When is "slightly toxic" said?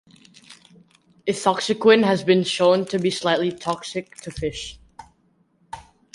3.11-4.15